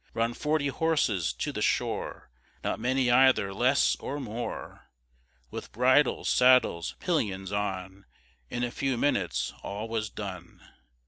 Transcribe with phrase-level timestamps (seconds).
[0.15, 2.31] Run forty horses to the shore,
[2.63, 4.89] Not many either less or more;
[5.51, 8.05] With bridles, saddles, pillions on;
[8.49, 10.59] In a few minutes all was done.